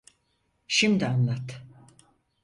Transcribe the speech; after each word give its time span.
Şimdi 0.67 1.05
anlat. 1.07 1.61